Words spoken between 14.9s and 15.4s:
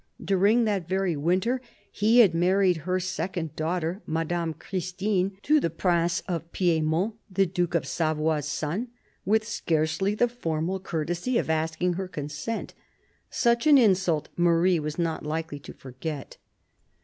not